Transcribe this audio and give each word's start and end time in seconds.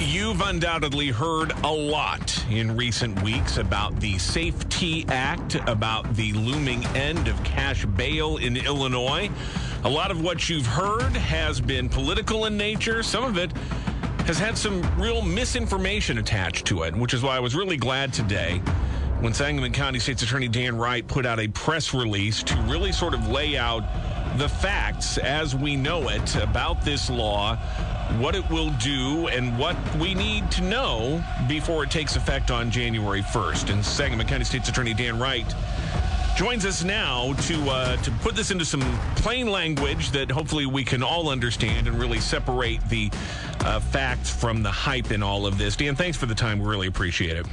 You've 0.00 0.42
undoubtedly 0.42 1.08
heard 1.08 1.52
a 1.64 1.72
lot 1.72 2.44
in 2.48 2.76
recent 2.76 3.20
weeks 3.20 3.56
about 3.56 3.98
the 3.98 4.16
SAFE-T 4.16 5.06
Act, 5.08 5.56
about 5.66 6.14
the 6.14 6.32
looming 6.34 6.86
end 6.88 7.26
of 7.26 7.42
cash 7.42 7.84
bail 7.84 8.36
in 8.36 8.56
Illinois. 8.56 9.28
A 9.82 9.88
lot 9.88 10.12
of 10.12 10.22
what 10.22 10.48
you've 10.48 10.66
heard 10.66 11.16
has 11.16 11.60
been 11.60 11.88
political 11.88 12.46
in 12.46 12.56
nature. 12.56 13.02
Some 13.02 13.24
of 13.24 13.38
it 13.38 13.50
has 14.26 14.38
had 14.38 14.56
some 14.56 14.82
real 15.00 15.20
misinformation 15.20 16.18
attached 16.18 16.64
to 16.66 16.84
it, 16.84 16.94
which 16.94 17.12
is 17.12 17.24
why 17.24 17.36
I 17.36 17.40
was 17.40 17.56
really 17.56 17.76
glad 17.76 18.12
today 18.12 18.58
when 19.20 19.34
Sangamon 19.34 19.72
County 19.72 19.98
State's 19.98 20.22
Attorney 20.22 20.46
Dan 20.46 20.76
Wright 20.76 21.04
put 21.06 21.26
out 21.26 21.40
a 21.40 21.48
press 21.48 21.92
release 21.92 22.44
to 22.44 22.54
really 22.62 22.92
sort 22.92 23.14
of 23.14 23.28
lay 23.28 23.56
out 23.56 23.82
the 24.38 24.48
facts 24.48 25.18
as 25.18 25.56
we 25.56 25.74
know 25.74 26.08
it 26.08 26.36
about 26.36 26.84
this 26.84 27.10
law, 27.10 27.58
what 28.16 28.34
it 28.34 28.48
will 28.50 28.70
do, 28.80 29.28
and 29.28 29.58
what 29.58 29.76
we 29.96 30.14
need 30.14 30.50
to 30.52 30.62
know 30.62 31.22
before 31.46 31.84
it 31.84 31.90
takes 31.90 32.16
effect 32.16 32.50
on 32.50 32.70
January 32.70 33.22
1st. 33.22 33.72
And 33.72 33.84
Sangamon 33.84 34.26
County 34.26 34.44
State's 34.44 34.68
Attorney 34.68 34.94
Dan 34.94 35.18
Wright 35.18 35.46
joins 36.36 36.64
us 36.64 36.84
now 36.84 37.32
to 37.32 37.68
uh, 37.68 37.96
to 37.96 38.10
put 38.22 38.36
this 38.36 38.50
into 38.50 38.64
some 38.64 38.80
plain 39.16 39.50
language 39.50 40.10
that 40.12 40.30
hopefully 40.30 40.66
we 40.66 40.84
can 40.84 41.02
all 41.02 41.28
understand 41.28 41.88
and 41.88 41.98
really 41.98 42.20
separate 42.20 42.80
the 42.88 43.10
uh, 43.60 43.80
facts 43.80 44.30
from 44.30 44.62
the 44.62 44.70
hype 44.70 45.10
in 45.10 45.22
all 45.22 45.46
of 45.46 45.58
this. 45.58 45.76
Dan, 45.76 45.96
thanks 45.96 46.16
for 46.16 46.26
the 46.26 46.34
time. 46.34 46.60
We 46.60 46.66
really 46.66 46.86
appreciate 46.86 47.36
it. 47.36 47.46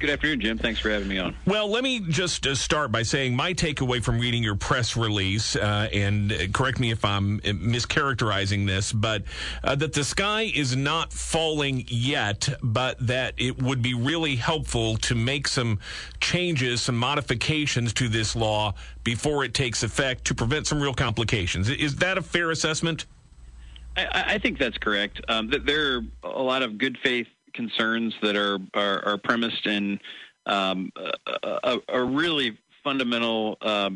Good 0.00 0.08
afternoon, 0.08 0.40
Jim. 0.40 0.56
Thanks 0.56 0.80
for 0.80 0.88
having 0.88 1.08
me 1.08 1.18
on. 1.18 1.36
Well, 1.44 1.68
let 1.68 1.84
me 1.84 2.00
just 2.00 2.46
uh, 2.46 2.54
start 2.54 2.90
by 2.90 3.02
saying 3.02 3.36
my 3.36 3.52
takeaway 3.52 4.02
from 4.02 4.18
reading 4.18 4.42
your 4.42 4.54
press 4.54 4.96
release, 4.96 5.56
uh, 5.56 5.90
and 5.92 6.32
uh, 6.32 6.36
correct 6.54 6.80
me 6.80 6.90
if 6.90 7.04
I'm 7.04 7.36
uh, 7.36 7.48
mischaracterizing 7.48 8.66
this, 8.66 8.94
but 8.94 9.24
uh, 9.62 9.74
that 9.74 9.92
the 9.92 10.02
sky 10.02 10.50
is 10.54 10.74
not 10.74 11.12
falling 11.12 11.84
yet, 11.86 12.48
but 12.62 12.96
that 13.06 13.34
it 13.36 13.62
would 13.62 13.82
be 13.82 13.92
really 13.92 14.36
helpful 14.36 14.96
to 14.96 15.14
make 15.14 15.46
some 15.46 15.78
changes, 16.18 16.80
some 16.80 16.96
modifications 16.96 17.92
to 17.92 18.08
this 18.08 18.34
law 18.34 18.72
before 19.04 19.44
it 19.44 19.52
takes 19.52 19.82
effect 19.82 20.24
to 20.24 20.34
prevent 20.34 20.66
some 20.66 20.80
real 20.80 20.94
complications. 20.94 21.68
Is 21.68 21.96
that 21.96 22.16
a 22.16 22.22
fair 22.22 22.50
assessment? 22.50 23.04
I, 23.98 24.34
I 24.34 24.38
think 24.38 24.58
that's 24.58 24.78
correct. 24.78 25.20
Um, 25.28 25.52
there 25.66 25.96
are 25.96 26.00
a 26.24 26.42
lot 26.42 26.62
of 26.62 26.78
good 26.78 26.96
faith 27.02 27.26
concerns 27.54 28.14
that 28.22 28.36
are 28.36 28.58
are, 28.74 29.04
are 29.04 29.18
premised 29.18 29.66
in 29.66 30.00
um, 30.46 30.90
a, 31.42 31.78
a, 31.88 32.02
really 32.02 32.58
fundamental 32.82 33.58
uh, 33.60 33.90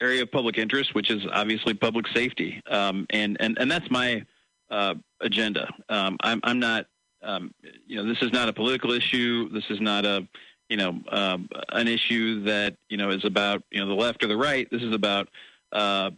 area 0.00 0.22
of 0.22 0.32
public 0.32 0.58
interest, 0.58 0.94
which 0.94 1.10
is 1.10 1.24
obviously 1.32 1.74
public 1.74 2.06
safety, 2.08 2.62
um, 2.70 3.06
and 3.10 3.36
and 3.40 3.58
and 3.58 3.70
that's 3.70 3.90
my 3.90 4.24
uh, 4.70 4.94
agenda. 5.20 5.68
Um, 5.88 6.16
I'm 6.22 6.40
I'm 6.42 6.58
not, 6.58 6.86
um, 7.22 7.52
you 7.86 7.96
know, 7.96 8.08
this 8.08 8.22
is 8.22 8.32
not 8.32 8.48
a 8.48 8.52
political 8.52 8.92
issue. 8.92 9.48
This 9.50 9.64
is 9.68 9.80
not 9.80 10.04
a, 10.06 10.26
you 10.68 10.76
know, 10.76 10.98
um, 11.10 11.48
an 11.70 11.86
issue 11.86 12.42
that 12.44 12.76
you 12.88 12.96
know 12.96 13.10
is 13.10 13.24
about 13.24 13.62
you 13.70 13.80
know 13.80 13.86
the 13.86 14.00
left 14.00 14.24
or 14.24 14.28
the 14.28 14.36
right. 14.36 14.68
This 14.70 14.82
is 14.82 14.94
about 14.94 15.28
uh, 15.72 16.10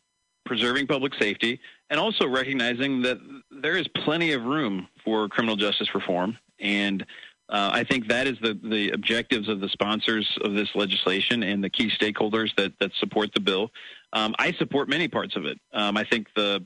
preserving 0.45 0.87
public 0.87 1.13
safety 1.21 1.61
and 1.91 2.01
also 2.01 2.27
recognizing 2.27 3.03
that 3.03 3.19
there 3.51 3.77
is 3.77 3.87
plenty 3.89 4.33
of 4.33 4.45
room 4.45 4.89
for 5.05 5.29
criminal 5.29 5.57
justice 5.57 5.95
reform 5.95 6.39
and 6.63 7.05
uh, 7.49 7.71
I 7.71 7.85
think 7.85 8.09
that 8.09 8.27
is 8.27 8.39
the, 8.41 8.59
the 8.63 8.91
objectives 8.93 9.47
of 9.49 9.61
the 9.61 9.69
sponsors 9.69 10.27
of 10.43 10.55
this 10.55 10.71
legislation 10.75 11.43
and 11.43 11.63
the 11.63 11.69
key 11.69 11.91
stakeholders 11.91 12.49
that, 12.57 12.73
that 12.81 12.93
support 12.99 13.35
the 13.35 13.41
bill. 13.41 13.71
Um, 14.15 14.35
I 14.39 14.53
support 14.53 14.89
many 14.89 15.07
parts 15.07 15.37
of 15.37 15.45
it. 15.45 15.61
Um, 15.75 15.97
I 15.97 16.05
think 16.05 16.29
the 16.35 16.65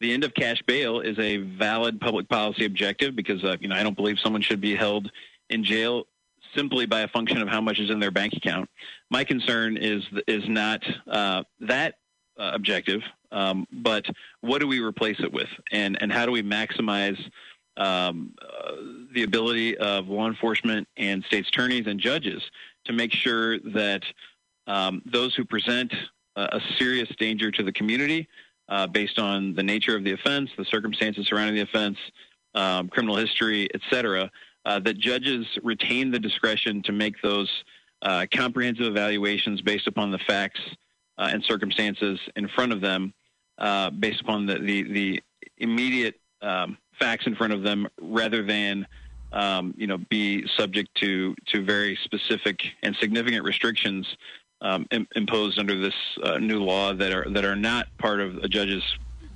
the 0.00 0.12
end 0.12 0.24
of 0.24 0.34
cash 0.34 0.60
bail 0.66 1.00
is 1.00 1.18
a 1.18 1.38
valid 1.38 2.00
public 2.00 2.28
policy 2.28 2.64
objective 2.64 3.14
because 3.14 3.44
uh, 3.44 3.56
you 3.60 3.68
know 3.68 3.76
I 3.76 3.84
don't 3.84 3.96
believe 3.96 4.18
someone 4.18 4.42
should 4.42 4.60
be 4.60 4.74
held 4.74 5.10
in 5.50 5.62
jail 5.62 6.04
simply 6.54 6.84
by 6.86 7.00
a 7.00 7.08
function 7.08 7.40
of 7.40 7.48
how 7.48 7.60
much 7.60 7.78
is 7.78 7.90
in 7.90 8.00
their 8.00 8.10
bank 8.10 8.32
account. 8.34 8.68
My 9.10 9.24
concern 9.24 9.76
is 9.76 10.02
is 10.26 10.48
not 10.48 10.82
uh, 11.08 11.44
that 11.60 11.94
uh, 12.38 12.50
objective, 12.54 13.02
um, 13.30 13.66
but 13.72 14.04
what 14.40 14.60
do 14.60 14.66
we 14.66 14.80
replace 14.80 15.20
it 15.20 15.32
with, 15.32 15.48
and 15.70 15.96
and 16.02 16.12
how 16.12 16.26
do 16.26 16.32
we 16.32 16.42
maximize 16.42 17.18
um, 17.76 18.34
uh, 18.40 18.72
the 19.12 19.24
ability 19.24 19.76
of 19.78 20.08
law 20.08 20.26
enforcement 20.26 20.86
and 20.96 21.24
state's 21.24 21.48
attorneys 21.48 21.86
and 21.86 21.98
judges 21.98 22.42
to 22.84 22.92
make 22.92 23.12
sure 23.12 23.58
that 23.60 24.02
um, 24.66 25.02
those 25.04 25.34
who 25.34 25.44
present 25.44 25.92
a, 26.36 26.42
a, 26.42 26.60
serious 26.78 27.08
danger 27.18 27.50
to 27.50 27.62
the 27.62 27.72
community 27.72 28.28
uh, 28.68 28.86
based 28.86 29.18
on 29.18 29.54
the 29.54 29.62
nature 29.62 29.96
of 29.96 30.04
the 30.04 30.12
offense, 30.12 30.50
the 30.56 30.64
circumstances 30.64 31.26
surrounding 31.26 31.54
the 31.54 31.62
offense, 31.62 31.98
um, 32.54 32.88
criminal 32.88 33.16
history, 33.16 33.68
et 33.74 33.80
cetera, 33.90 34.30
uh, 34.64 34.78
that 34.78 34.98
judges 34.98 35.46
retain 35.62 36.10
the 36.10 36.18
discretion 36.18 36.82
to 36.82 36.92
make 36.92 37.20
those 37.22 37.50
uh, 38.02 38.26
comprehensive 38.32 38.86
evaluations 38.86 39.60
based 39.60 39.86
upon 39.86 40.10
the 40.10 40.18
facts 40.18 40.60
uh, 41.18 41.28
and 41.30 41.44
circumstances 41.44 42.18
in 42.36 42.48
front 42.48 42.72
of 42.72 42.80
them, 42.80 43.12
uh, 43.58 43.90
based 43.90 44.20
upon 44.20 44.46
the, 44.46 44.58
the, 44.58 44.82
the 44.82 45.22
immediate 45.58 46.20
um, 46.42 46.78
facts 46.98 47.26
in 47.26 47.34
front 47.34 47.52
of 47.52 47.62
them 47.62 47.88
rather 48.00 48.42
than 48.42 48.86
um, 49.32 49.74
you 49.76 49.86
know 49.86 49.98
be 49.98 50.46
subject 50.56 50.94
to 50.96 51.34
to 51.46 51.64
very 51.64 51.98
specific 52.04 52.60
and 52.82 52.96
significant 52.96 53.44
restrictions 53.44 54.06
um, 54.60 54.86
Im- 54.90 55.08
imposed 55.14 55.58
under 55.58 55.78
this 55.78 55.94
uh, 56.22 56.38
new 56.38 56.60
law 56.60 56.92
that 56.94 57.12
are 57.12 57.28
that 57.30 57.44
are 57.44 57.56
not 57.56 57.86
part 57.98 58.20
of 58.20 58.36
a 58.38 58.48
judge's 58.48 58.84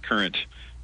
current 0.03 0.37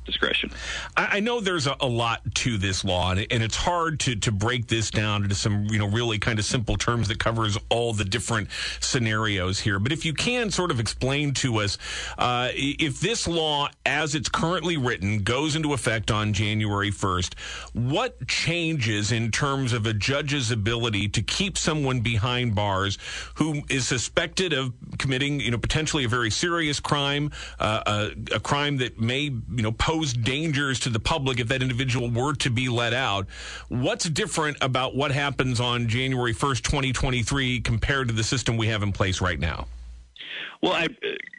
discretion. 0.04 0.50
I, 0.97 1.20
know 1.20 1.41
there's 1.41 1.66
a, 1.66 1.76
a, 1.81 1.87
lot 1.87 2.22
to 2.34 2.59
this 2.59 2.84
law, 2.84 3.10
and, 3.10 3.26
and, 3.31 3.42
it's 3.42 3.56
hard 3.56 4.00
to, 4.00 4.16
to 4.16 4.32
break 4.32 4.66
this 4.66 4.91
down 4.91 5.22
into 5.22 5.34
some 5.34 5.66
you 5.66 5.78
know 5.78 5.87
really 5.87 6.19
kind 6.19 6.38
of 6.38 6.44
simple 6.44 6.76
terms 6.76 7.09
that 7.09 7.19
covers 7.19 7.59
all 7.70 7.92
the 7.92 8.04
different 8.04 8.48
scenarios 8.81 9.60
here. 9.60 9.78
But 9.78 9.93
if 9.93 10.04
you 10.04 10.12
can 10.12 10.50
sort 10.50 10.70
of 10.70 10.81
explain 10.81 11.32
to 11.34 11.59
us 11.59 11.78
uh, 12.19 12.50
if 12.53 13.00
this 13.00 13.26
law, 13.26 13.69
as 13.87 14.14
it's 14.14 14.28
currently 14.28 14.76
written, 14.76 15.22
goes 15.22 15.56
into 15.56 15.72
effect 15.72 16.10
on 16.10 16.32
January 16.32 16.91
1st, 16.91 17.38
what 17.72 18.26
changes 18.26 19.12
in 19.12 19.31
terms 19.31 19.72
of 19.72 19.87
a 19.87 19.94
judge's 19.94 20.50
ability 20.50 21.09
to 21.09 21.22
keep 21.22 21.56
someone 21.56 22.00
behind 22.00 22.54
bars 22.54 22.98
who 23.37 23.62
is 23.70 23.87
suspected 23.87 24.53
of 24.53 24.72
committing 24.98 25.41
you 25.41 25.50
know 25.50 25.59
potentially 25.59 26.04
a 26.04 26.09
very 26.09 26.31
serious 26.31 26.81
crime, 26.81 27.31
uh, 27.59 28.10
a, 28.31 28.37
a 28.37 28.41
crime 28.41 28.76
that 28.78 29.00
may 29.00 29.22
you 29.22 29.43
know 29.48 29.72
pose 29.72 29.94
pose 29.94 30.12
dangers 30.12 30.81
to 30.81 30.88
the 30.88 30.99
public 30.99 31.38
if 31.38 31.49
that 31.49 31.62
individual 31.62 32.10
were 32.10 32.34
to 32.34 32.50
be 32.50 32.69
let 32.69 32.93
out. 32.93 33.27
What's 33.69 34.09
different 34.09 34.56
about 34.60 34.97
what 34.97 35.12
happens 35.12 35.60
on 35.60 35.88
January 35.88 36.34
1st, 36.34 36.62
2023 36.62 37.60
compared 37.60 38.09
to 38.09 38.15
the 38.15 38.25
system 38.25 38.56
we 38.56 38.66
have 38.69 38.82
in 38.82 38.93
place 38.93 39.21
right 39.21 39.38
now? 39.38 39.66
Well, 40.62 40.72
I, 40.72 40.88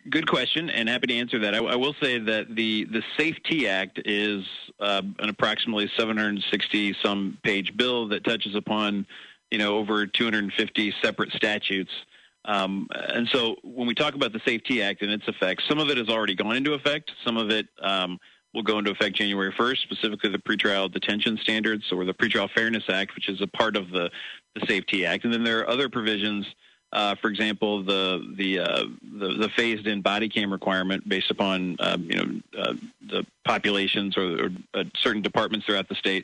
good 0.09 0.27
question, 0.27 0.69
and 0.69 0.87
happy 0.87 1.07
to 1.07 1.15
answer 1.15 1.39
that. 1.39 1.53
I, 1.53 1.57
I, 1.57 1.75
will 1.75 1.95
say 2.01 2.19
that 2.19 2.55
the 2.55 2.85
the 2.85 3.01
SAFE-T 3.17 3.67
Act 3.67 3.99
is 4.05 4.45
uh, 4.79 5.01
an 5.19 5.29
approximately 5.29 5.89
760 5.97 6.95
some 7.03 7.37
page 7.43 7.75
bill 7.75 8.07
that 8.09 8.23
touches 8.23 8.55
upon, 8.55 9.05
you 9.51 9.57
know, 9.57 9.77
over 9.77 10.05
250 10.05 10.93
separate 11.01 11.31
statutes. 11.31 11.91
Um, 12.45 12.87
and 12.91 13.27
so, 13.29 13.55
when 13.63 13.87
we 13.87 13.95
talk 13.95 14.13
about 14.13 14.31
the 14.31 14.41
SAFE-T 14.45 14.81
Act 14.83 15.01
and 15.01 15.11
its 15.11 15.27
effects, 15.27 15.63
some 15.67 15.79
of 15.79 15.89
it 15.89 15.97
has 15.97 16.07
already 16.07 16.35
gone 16.35 16.55
into 16.55 16.73
effect. 16.73 17.11
Some 17.25 17.37
of 17.37 17.49
it 17.49 17.67
um, 17.81 18.19
will 18.55 18.63
go 18.63 18.79
into 18.79 18.89
effect 18.89 19.15
January 19.15 19.51
1st, 19.51 19.81
specifically 19.81 20.31
the 20.31 20.39
pretrial 20.39 20.91
detention 20.91 21.37
standards 21.37 21.91
or 21.91 22.05
the 22.05 22.13
Pretrial 22.13 22.49
Fairness 22.49 22.85
Act, 22.89 23.13
which 23.13 23.29
is 23.29 23.41
a 23.41 23.47
part 23.47 23.75
of 23.75 23.91
the, 23.91 24.09
the 24.55 24.65
SAFE-T 24.65 25.05
Act. 25.05 25.25
And 25.25 25.33
then 25.33 25.43
there 25.43 25.59
are 25.59 25.69
other 25.69 25.89
provisions, 25.89 26.45
uh, 26.93 27.15
for 27.21 27.29
example, 27.29 27.83
the 27.83 28.33
the, 28.37 28.59
uh, 28.59 28.83
the, 29.19 29.33
the 29.37 29.49
phased 29.57 29.85
in 29.85 30.01
body 30.01 30.29
cam 30.29 30.51
requirement 30.51 31.07
based 31.07 31.29
upon 31.29 31.75
um, 31.81 32.03
you 32.09 32.15
know 32.15 32.41
uh, 32.57 32.73
the 33.09 33.25
populations 33.43 34.17
or, 34.17 34.45
or 34.45 34.49
uh, 34.73 34.83
certain 34.95 35.21
departments 35.21 35.65
throughout 35.65 35.89
the 35.89 35.95
state. 35.95 36.23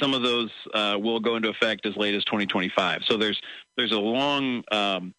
Some 0.00 0.14
of 0.14 0.22
those 0.22 0.50
uh, 0.72 0.96
will 1.00 1.18
go 1.18 1.36
into 1.36 1.48
effect 1.48 1.84
as 1.84 1.96
late 1.96 2.14
as 2.14 2.24
2025. 2.24 3.02
So 3.08 3.16
there's 3.16 3.40
there's 3.76 3.92
a 3.92 3.98
long 3.98 4.62
um, 4.70 5.12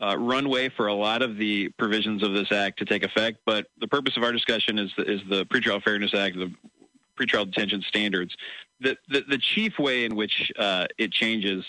uh, 0.00 0.16
runway 0.18 0.68
for 0.68 0.86
a 0.86 0.94
lot 0.94 1.22
of 1.22 1.36
the 1.36 1.68
provisions 1.70 2.22
of 2.22 2.32
this 2.32 2.50
act 2.52 2.78
to 2.78 2.84
take 2.84 3.04
effect. 3.04 3.38
But 3.44 3.66
the 3.78 3.88
purpose 3.88 4.16
of 4.16 4.22
our 4.22 4.32
discussion 4.32 4.78
is 4.78 4.90
the, 4.96 5.10
is 5.10 5.20
the 5.28 5.44
Pretrial 5.46 5.82
Fairness 5.82 6.14
Act, 6.14 6.36
the 6.36 6.52
pretrial 7.18 7.44
detention 7.44 7.82
standards. 7.86 8.34
The, 8.80 8.96
the, 9.08 9.22
the 9.28 9.38
chief 9.38 9.78
way 9.78 10.04
in 10.04 10.16
which 10.16 10.50
uh, 10.58 10.86
it 10.96 11.12
changes 11.12 11.64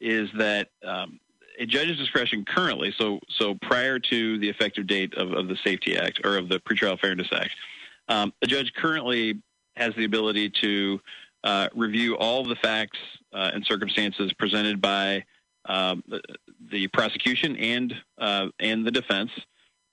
is 0.00 0.30
that 0.38 0.68
um, 0.84 1.20
a 1.58 1.66
judge's 1.66 1.98
discretion 1.98 2.44
currently, 2.44 2.94
so 2.98 3.18
so 3.28 3.54
prior 3.62 3.98
to 3.98 4.38
the 4.38 4.48
effective 4.48 4.86
date 4.86 5.14
of, 5.14 5.32
of 5.32 5.48
the 5.48 5.56
SAFE-T 5.64 5.96
Act 5.96 6.20
or 6.24 6.36
of 6.36 6.48
the 6.48 6.58
Pretrial 6.60 6.98
Fairness 6.98 7.28
Act, 7.32 7.50
um, 8.08 8.32
a 8.42 8.46
judge 8.46 8.72
currently 8.74 9.40
has 9.76 9.94
the 9.94 10.04
ability 10.04 10.50
to 10.62 11.00
uh, 11.44 11.68
review 11.74 12.16
all 12.16 12.44
the 12.44 12.56
facts 12.56 12.98
uh, 13.32 13.50
and 13.54 13.64
circumstances 13.64 14.32
presented 14.34 14.80
by 14.80 15.24
the, 15.66 16.20
the, 16.70 16.86
prosecution 16.88 17.56
and 17.56 17.94
uh, 18.18 18.46
and 18.60 18.86
the 18.86 18.90
defense, 18.90 19.30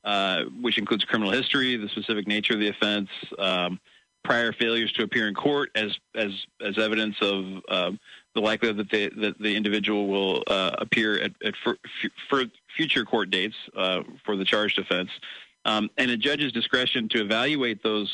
uh, 0.04 0.44
which 0.62 0.78
includes 0.78 1.04
criminal 1.04 1.32
history, 1.32 1.76
the 1.78 1.90
specific 1.90 2.28
nature 2.28 2.54
of 2.54 2.60
the 2.60 2.70
offense, 2.70 3.10
um, 3.40 3.80
prior 4.24 4.54
failures 4.54 4.92
to 4.94 5.04
appear 5.04 5.28
in 5.28 5.34
court 5.34 5.70
as 5.76 5.98
as 6.16 6.32
as 6.62 6.78
evidence 6.78 7.16
of 7.22 7.46
uh, 7.70 7.92
the 8.36 8.42
likelihood 8.42 8.78
that 8.78 8.90
the 8.90 9.10
that 9.22 9.40
the 9.40 9.56
individual 9.56 10.08
will 10.08 10.44
uh, 10.48 10.72
appear 10.78 11.20
at, 11.20 11.32
at 11.44 11.56
for, 11.64 11.78
for 12.30 12.44
future 12.76 13.06
court 13.06 13.30
dates 13.30 13.56
for 14.26 14.36
the 14.36 14.46
charged 14.46 14.80
offense, 14.80 15.10
um, 15.66 15.90
and 15.98 16.12
a 16.12 16.18
judge's 16.18 16.52
discretion 16.52 17.08
to 17.10 17.22
evaluate 17.22 17.84
those 17.84 18.12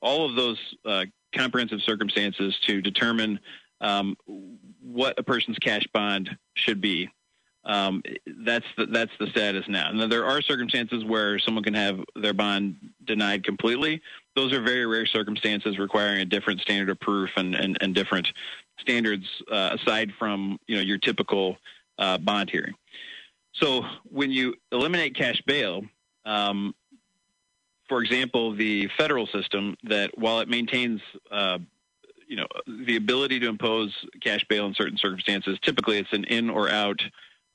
all 0.00 0.28
of 0.28 0.36
those 0.36 0.58
uh, 0.84 1.04
comprehensive 1.34 1.80
circumstances 1.82 2.56
to 2.66 2.80
determine 2.80 3.38
um, 3.80 4.16
what 4.82 5.18
a 5.18 5.22
person's 5.22 5.58
cash 5.58 5.86
bond 5.92 6.36
should 6.54 6.80
be. 6.80 7.10
Um, 7.64 8.02
that's 8.44 8.64
the, 8.76 8.86
that's 8.86 9.10
the 9.18 9.26
status 9.26 9.64
now. 9.68 9.90
Now 9.90 10.06
there 10.06 10.24
are 10.24 10.40
circumstances 10.40 11.04
where 11.04 11.38
someone 11.40 11.64
can 11.64 11.74
have 11.74 11.98
their 12.14 12.32
bond 12.32 12.76
denied 13.04 13.44
completely. 13.44 14.00
Those 14.36 14.52
are 14.52 14.62
very 14.62 14.86
rare 14.86 15.04
circumstances 15.04 15.76
requiring 15.76 16.20
a 16.20 16.24
different 16.24 16.60
standard 16.60 16.90
of 16.90 17.00
proof 17.00 17.30
and, 17.36 17.56
and, 17.56 17.76
and 17.80 17.92
different 17.92 18.28
standards 18.78 19.24
uh, 19.50 19.76
aside 19.80 20.12
from 20.16 20.58
you 20.68 20.76
know 20.76 20.82
your 20.82 20.98
typical 20.98 21.56
uh, 21.98 22.18
bond 22.18 22.50
hearing. 22.50 22.74
So 23.54 23.82
when 24.04 24.30
you 24.30 24.54
eliminate 24.70 25.16
cash 25.16 25.42
bail, 25.46 25.82
um, 26.24 26.74
for 27.88 28.02
example, 28.02 28.54
the 28.54 28.88
federal 28.96 29.26
system 29.26 29.76
that 29.84 30.16
while 30.16 30.40
it 30.40 30.48
maintains 30.48 31.00
uh, 31.30 31.58
you 32.26 32.36
know 32.36 32.46
the 32.66 32.96
ability 32.96 33.40
to 33.40 33.48
impose 33.48 33.94
cash 34.20 34.44
bail 34.48 34.66
in 34.66 34.74
certain 34.74 34.98
circumstances, 34.98 35.58
typically 35.62 35.98
it's 35.98 36.12
an 36.12 36.24
in 36.24 36.50
or 36.50 36.70
out 36.70 37.00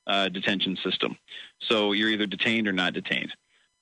uh, 0.06 0.28
detention 0.28 0.76
system. 0.82 1.16
So 1.60 1.92
you're 1.92 2.08
either 2.08 2.26
detained 2.26 2.68
or 2.68 2.72
not 2.72 2.92
detained. 2.92 3.32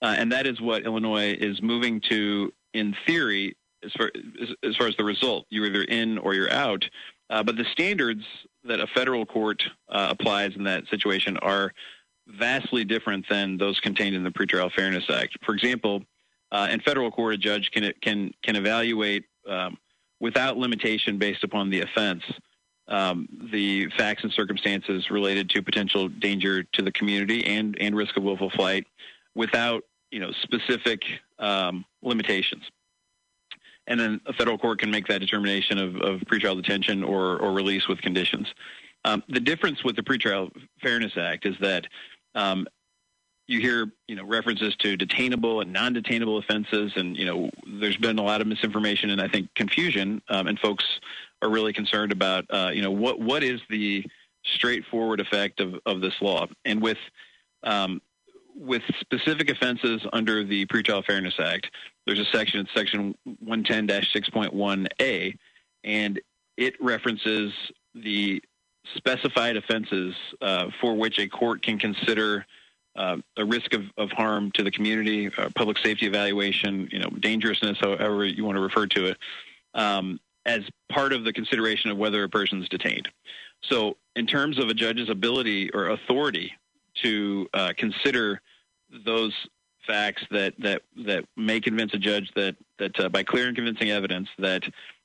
Uh, 0.03 0.15
and 0.19 0.33
that 0.33 0.47
is 0.47 0.61
what 0.61 0.85
Illinois 0.85 1.35
is 1.39 1.61
moving 1.63 2.01
to 2.09 2.53
in 2.73 2.97
theory 3.07 3.57
as 3.85 3.93
far 3.93 4.11
as, 4.41 4.49
as, 4.63 4.77
far 4.77 4.87
as 4.87 4.97
the 4.97 5.05
result. 5.05 5.47
You're 5.51 5.67
either 5.67 5.83
in 5.83 6.19
or 6.19 6.35
you're 6.35 6.53
out. 6.53 6.85
Uh, 7.29 7.43
but 7.43 7.57
the 7.57 7.65
standards 7.73 8.25
that 8.65 8.81
a 8.81 8.87
federal 8.89 9.25
court 9.25 9.63
uh, 9.89 10.09
applies 10.11 10.55
in 10.57 10.65
that 10.65 10.87
situation 10.89 11.37
are 11.39 11.73
vastly 12.27 12.85
different 12.85 13.27
than 13.29 13.57
those 13.57 13.79
contained 13.81 14.15
in 14.15 14.25
the 14.25 14.31
Pretrial 14.31 14.71
Fairness 14.73 15.05
Act. 15.09 15.37
For 15.45 15.55
example, 15.55 16.03
uh, 16.53 16.69
in 16.71 16.81
federal 16.81 17.11
court, 17.11 17.35
a 17.35 17.39
judge 17.39 17.71
can 17.71 17.93
can 18.03 18.33
can 18.43 18.57
evaluate 18.57 19.25
um, 19.49 19.79
without 20.21 20.57
limitation 20.57 21.19
based 21.19 21.43
upon 21.45 21.71
the 21.71 21.81
offense 21.81 22.23
um, 22.91 23.29
the 23.53 23.89
facts 23.97 24.25
and 24.25 24.33
circumstances 24.33 25.11
related 25.11 25.49
to 25.51 25.63
potential 25.63 26.09
danger 26.09 26.65
to 26.65 26.83
the 26.83 26.93
community 26.93 27.47
and, 27.47 27.77
and 27.81 27.97
risk 27.97 28.17
of 28.17 28.25
willful 28.25 28.51
flight 28.51 28.87
without 29.35 29.85
you 30.11 30.19
know 30.19 30.33
specific 30.43 31.03
um, 31.39 31.85
limitations. 32.03 32.65
And 33.87 33.99
then 33.99 34.21
a 34.27 34.33
federal 34.33 34.59
court 34.59 34.81
can 34.81 34.91
make 34.91 35.07
that 35.07 35.21
determination 35.21 35.79
of, 35.79 35.97
of 35.97 36.21
pretrial 36.21 36.57
detention 36.57 37.03
or, 37.03 37.39
or 37.39 37.53
release 37.53 37.89
with 37.89 38.01
conditions. 38.03 38.47
Um, 39.05 39.23
the 39.29 39.41
difference 39.41 39.83
with 39.83 39.97
the 39.97 40.03
Pretrial 40.03 40.51
Fairness 40.83 41.17
Act 41.17 41.47
is 41.47 41.57
that 41.61 41.87
um, 42.35 42.67
you 43.51 43.61
hear 43.61 43.91
you 44.07 44.15
know 44.15 44.25
references 44.25 44.77
to 44.77 44.97
detainable 44.97 45.61
and 45.61 45.73
non-detainable 45.73 46.39
offenses, 46.39 46.93
and 46.97 47.17
you 47.17 47.27
know 47.27 47.51
there's 47.81 47.97
been 47.97 48.19
a 48.19 48.23
lot 48.23 48.41
of 48.41 48.47
misinformation 48.47 49.11
and 49.11 49.21
I 49.21 49.27
think 49.29 49.53
confusion, 49.55 50.23
um, 50.29 50.47
and 50.47 50.59
folks 50.59 50.85
are 51.43 51.51
really 51.51 51.73
concerned 51.73 52.13
about 52.13 52.45
uh, 52.51 52.71
you 52.73 52.83
know 52.83 52.93
what 52.93 53.19
what 53.21 53.43
is 53.43 53.61
the 53.69 54.07
straightforward 54.45 55.21
effect 55.21 55.61
of, 55.61 55.75
of 55.85 56.01
this 56.01 56.15
law, 56.21 56.47
and 56.65 56.81
with 56.81 56.99
um, 57.65 58.01
with 58.55 58.83
specific 59.01 59.51
offenses 59.51 60.01
under 60.13 60.45
the 60.45 60.67
Pretrial 60.67 61.05
Fairness 61.05 61.35
Act, 61.41 61.71
there's 62.07 62.21
a 62.21 62.27
section, 62.27 62.61
it's 62.61 62.71
section 62.75 63.15
110-6.1a, 63.45 65.35
and 65.85 66.21
it 66.57 66.75
references 66.81 67.53
the 67.95 68.43
specified 68.97 69.57
offenses 69.57 70.15
uh, 70.41 70.67
for 70.81 70.95
which 70.95 71.19
a 71.19 71.29
court 71.29 71.63
can 71.63 71.79
consider 71.79 72.45
uh, 72.97 73.17
a 73.37 73.45
risk 73.45 73.75
of, 73.75 73.85
of 73.97 74.11
harm 74.11 74.51
to 74.53 74.63
the 74.63 74.71
community, 74.71 75.31
uh, 75.39 75.49
public 75.55 75.79
safety 75.79 76.07
evaluation, 76.07 76.89
you 76.91 76.99
know, 76.99 77.09
dangerousness, 77.21 77.79
however 77.81 78.25
you 78.25 78.45
want 78.45 78.57
to 78.57 78.61
refer 78.61 78.87
to 78.87 79.07
it, 79.07 79.19
um, 79.75 80.19
as 80.47 80.61
part 80.91 81.13
of 81.13 81.25
the 81.25 81.33
consideration 81.33 81.91
of 81.91 81.97
whether 81.97 82.25
a 82.25 82.29
person 82.29 82.63
is 82.63 82.69
detained. 82.69 83.09
So, 83.63 83.97
in 84.17 84.27
terms 84.27 84.59
of 84.59 84.69
a 84.69 84.75
judge's 84.75 85.09
ability 85.09 85.71
or 85.73 85.91
authority 85.91 86.53
to 87.03 87.49
uh, 87.55 87.73
consider 87.77 88.41
those 89.05 89.33
facts 89.87 90.23
that, 90.31 90.55
that, 90.59 90.83
that 91.05 91.25
may 91.37 91.61
convince 91.61 91.95
a 91.95 91.99
judge 91.99 92.31
that, 92.35 92.57
that 92.79 92.99
uh, 92.99 93.09
by 93.09 93.23
clear 93.23 93.47
and 93.47 93.57
convincing 93.57 93.91
evidence 93.91 94.29
that 94.39 94.65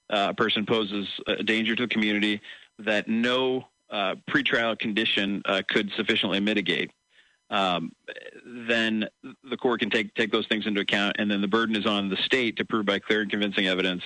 uh, 0.10 0.28
a 0.30 0.34
person 0.34 0.66
poses 0.66 1.08
a 1.28 1.44
danger 1.44 1.76
to 1.76 1.84
the 1.84 1.88
community 1.88 2.42
that 2.80 3.08
no 3.08 3.68
uh, 3.90 4.16
pretrial 4.30 4.78
condition 4.78 5.44
could 5.70 5.92
sufficiently 5.96 6.40
mitigate, 6.40 6.92
um, 7.50 7.92
then 8.46 9.08
the 9.50 9.58
court 9.58 9.80
can 9.80 9.90
take 9.90 10.14
take 10.16 10.32
those 10.32 10.48
things 10.48 10.66
into 10.66 10.82
account, 10.82 11.16
and 11.20 11.30
then 11.30 11.42
the 11.42 11.48
burden 11.48 11.76
is 11.76 11.86
on 11.86 12.10
the 12.10 12.18
state 12.18 12.58
to 12.58 12.66
prove 12.66 12.86
by 12.86 13.00
clear 13.00 13.22
and 13.22 13.30
convincing 13.30 13.68
evidence 13.68 14.04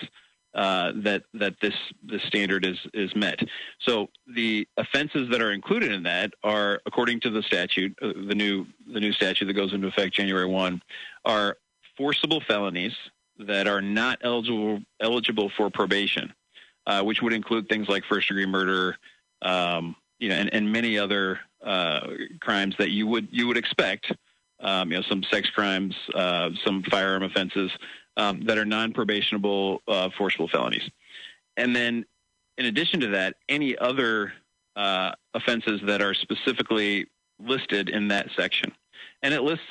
uh, 0.53 0.91
that 0.95 1.23
that 1.33 1.55
this 1.61 1.73
this 2.03 2.21
standard 2.23 2.65
is 2.65 2.77
is 2.93 3.15
met. 3.15 3.39
So 3.81 4.09
the 4.27 4.67
offenses 4.77 5.29
that 5.29 5.41
are 5.41 5.51
included 5.51 5.91
in 5.91 6.03
that 6.03 6.33
are, 6.43 6.81
according 6.85 7.19
to 7.21 7.29
the 7.29 7.43
statute, 7.43 7.97
uh, 8.01 8.13
the 8.27 8.35
new 8.35 8.65
the 8.91 8.99
new 8.99 9.13
statute 9.13 9.45
that 9.45 9.53
goes 9.53 9.73
into 9.73 9.87
effect 9.87 10.15
January 10.15 10.47
one, 10.47 10.81
are 11.23 11.57
forcible 11.97 12.41
felonies 12.41 12.95
that 13.37 13.67
are 13.67 13.81
not 13.81 14.19
eligible 14.21 14.79
eligible 14.99 15.51
for 15.55 15.69
probation, 15.69 16.33
uh, 16.87 17.03
which 17.03 17.21
would 17.21 17.33
include 17.33 17.69
things 17.69 17.87
like 17.87 18.03
first 18.05 18.27
degree 18.27 18.45
murder, 18.45 18.97
um, 19.43 19.95
you 20.17 20.29
know, 20.29 20.35
and, 20.35 20.53
and 20.53 20.71
many 20.71 20.97
other 20.97 21.39
crimes 21.61 22.75
that 22.77 22.89
you 22.89 23.07
would 23.07 23.27
you 23.31 23.47
would 23.47 23.57
expect. 23.57 24.11
Um, 24.61 24.91
you 24.91 24.97
know, 24.97 25.03
some 25.07 25.23
sex 25.31 25.49
crimes, 25.51 25.95
uh, 26.13 26.49
some 26.65 26.83
firearm 26.83 27.23
offenses 27.23 27.71
um, 28.17 28.41
that 28.41 28.57
are 28.57 28.65
non-probationable 28.65 29.81
uh, 29.87 30.09
forcible 30.17 30.49
felonies. 30.49 30.83
And 31.55 31.73
then, 31.73 32.05
in 32.57 32.65
addition 32.65 32.99
to 32.99 33.07
that, 33.07 33.35
any 33.47 33.77
other 33.77 34.33
uh, 34.75 35.11
offenses 35.33 35.79
that 35.85 36.01
are 36.01 36.13
specifically 36.13 37.07
listed 37.39 37.89
in 37.89 38.09
that 38.09 38.27
section. 38.35 38.73
And 39.23 39.33
it 39.33 39.41
lists 39.41 39.65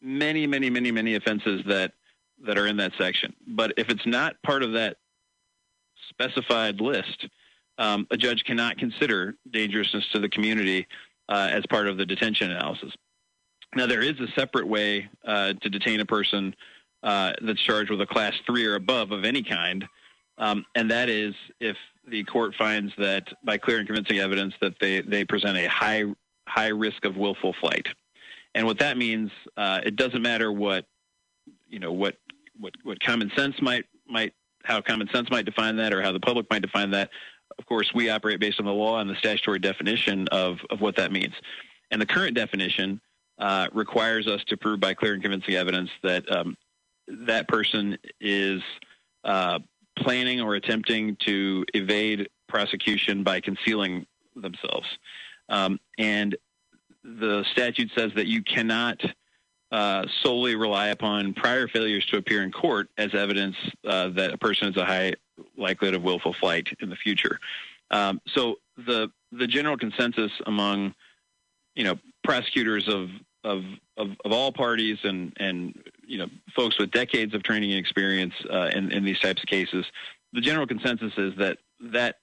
many, 0.00 0.46
many, 0.46 0.70
many, 0.70 0.90
many 0.90 1.14
offenses 1.16 1.62
that 1.66 1.92
that 2.44 2.56
are 2.56 2.66
in 2.66 2.76
that 2.76 2.92
section. 2.96 3.34
But 3.46 3.74
if 3.76 3.88
it's 3.88 4.06
not 4.06 4.40
part 4.42 4.62
of 4.62 4.72
that 4.72 4.98
specified 6.08 6.80
list, 6.80 7.26
um, 7.78 8.06
a 8.10 8.16
judge 8.16 8.44
cannot 8.44 8.78
consider 8.78 9.34
dangerousness 9.50 10.08
to 10.12 10.20
the 10.20 10.28
community 10.28 10.86
uh, 11.28 11.48
as 11.52 11.64
part 11.66 11.88
of 11.88 11.96
the 11.96 12.06
detention 12.06 12.50
analysis. 12.50 12.92
Now, 13.74 13.86
there 13.86 14.02
is 14.02 14.18
a 14.20 14.28
separate 14.34 14.66
way 14.66 15.08
uh, 15.26 15.52
to 15.60 15.68
detain 15.68 16.00
a 16.00 16.06
person 16.06 16.54
uh, 17.02 17.32
that's 17.42 17.60
charged 17.62 17.90
with 17.90 18.00
a 18.00 18.06
class 18.06 18.32
three 18.46 18.64
or 18.64 18.74
above 18.74 19.12
of 19.12 19.24
any 19.24 19.42
kind, 19.42 19.86
um, 20.38 20.64
and 20.74 20.90
that 20.90 21.08
is 21.08 21.34
if 21.60 21.76
the 22.06 22.24
court 22.24 22.54
finds 22.56 22.92
that 22.98 23.28
by 23.44 23.58
clear 23.58 23.78
and 23.78 23.86
convincing 23.86 24.18
evidence 24.18 24.54
that 24.60 24.74
they, 24.80 25.00
they 25.00 25.24
present 25.24 25.56
a 25.58 25.68
high 25.68 26.04
high 26.48 26.68
risk 26.68 27.04
of 27.04 27.16
willful 27.16 27.54
flight. 27.60 27.86
And 28.54 28.66
what 28.66 28.78
that 28.78 28.96
means, 28.96 29.30
uh, 29.56 29.80
it 29.84 29.96
doesn't 29.96 30.22
matter 30.22 30.50
what 30.50 30.86
you 31.68 31.78
know 31.78 31.92
what 31.92 32.16
what 32.58 32.74
what 32.82 33.00
common 33.00 33.30
sense 33.36 33.60
might 33.60 33.84
might 34.08 34.32
how 34.64 34.80
common 34.80 35.08
sense 35.12 35.30
might 35.30 35.44
define 35.44 35.76
that 35.76 35.92
or 35.92 36.02
how 36.02 36.12
the 36.12 36.20
public 36.20 36.46
might 36.50 36.62
define 36.62 36.90
that. 36.90 37.10
Of 37.58 37.66
course, 37.66 37.90
we 37.94 38.08
operate 38.10 38.40
based 38.40 38.60
on 38.60 38.66
the 38.66 38.72
law 38.72 39.00
and 39.00 39.10
the 39.10 39.16
statutory 39.16 39.58
definition 39.58 40.28
of, 40.28 40.58
of 40.70 40.80
what 40.80 40.96
that 40.96 41.12
means. 41.12 41.34
And 41.90 42.00
the 42.00 42.06
current 42.06 42.34
definition 42.34 43.00
uh, 43.38 43.68
requires 43.72 44.26
us 44.26 44.42
to 44.48 44.56
prove 44.56 44.80
by 44.80 44.94
clear 44.94 45.14
and 45.14 45.22
convincing 45.22 45.54
evidence 45.54 45.90
that 46.02 46.30
um, 46.30 46.56
that 47.06 47.48
person 47.48 47.98
is 48.20 48.62
uh, 49.24 49.58
planning 49.96 50.40
or 50.40 50.54
attempting 50.54 51.16
to 51.26 51.64
evade 51.74 52.28
prosecution 52.48 53.22
by 53.22 53.40
concealing 53.40 54.06
themselves. 54.36 54.86
Um, 55.48 55.78
and 55.98 56.36
the 57.02 57.44
statute 57.52 57.90
says 57.96 58.12
that 58.16 58.26
you 58.26 58.42
cannot 58.42 59.00
uh, 59.70 60.04
solely 60.22 60.56
rely 60.56 60.88
upon 60.88 61.34
prior 61.34 61.68
failures 61.68 62.04
to 62.06 62.16
appear 62.16 62.42
in 62.42 62.50
court 62.50 62.88
as 62.96 63.14
evidence 63.14 63.56
uh, 63.86 64.08
that 64.08 64.32
a 64.32 64.38
person 64.38 64.68
is 64.68 64.76
a 64.76 64.84
high 64.84 65.14
likelihood 65.56 65.94
of 65.94 66.02
willful 66.02 66.34
flight 66.34 66.68
in 66.80 66.90
the 66.90 66.96
future. 66.96 67.38
Um, 67.90 68.20
so 68.34 68.56
the 68.76 69.10
the 69.32 69.46
general 69.46 69.76
consensus 69.76 70.32
among 70.46 70.94
you 71.74 71.84
know 71.84 71.98
prosecutors 72.24 72.88
of 72.88 73.08
of, 73.44 73.64
of, 73.96 74.10
of 74.24 74.32
all 74.32 74.52
parties 74.52 74.98
and, 75.04 75.32
and 75.38 75.74
you 76.06 76.18
know 76.18 76.26
folks 76.54 76.78
with 76.78 76.90
decades 76.90 77.34
of 77.34 77.42
training 77.42 77.70
and 77.70 77.78
experience 77.78 78.34
uh, 78.50 78.70
in, 78.74 78.90
in 78.92 79.04
these 79.04 79.18
types 79.20 79.42
of 79.42 79.48
cases, 79.48 79.86
the 80.32 80.40
general 80.40 80.66
consensus 80.66 81.12
is 81.16 81.34
that 81.36 81.58
that 81.80 82.16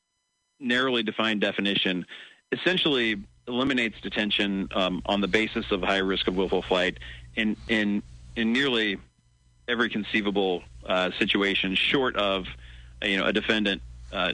narrowly 0.59 1.03
defined 1.03 1.41
definition 1.41 2.05
essentially 2.51 3.15
eliminates 3.47 3.99
detention 4.01 4.67
um, 4.73 5.01
on 5.05 5.21
the 5.21 5.27
basis 5.27 5.65
of 5.71 5.81
high 5.81 5.97
risk 5.97 6.27
of 6.27 6.35
willful 6.35 6.61
flight 6.61 6.97
in 7.35 7.55
in 7.67 8.01
in 8.35 8.51
nearly 8.51 8.97
every 9.67 9.89
conceivable 9.89 10.61
uh, 10.85 11.09
situation, 11.17 11.75
short 11.75 12.15
of 12.17 12.45
you 13.01 13.17
know 13.17 13.25
a 13.25 13.33
defendant 13.33 13.81
uh, 14.11 14.33